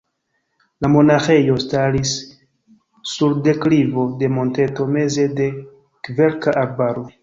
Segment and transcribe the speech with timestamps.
[0.85, 2.15] La monaĥejo staris
[3.13, 5.55] sur deklivo de monteto, meze de
[6.11, 7.11] kverka arbaro.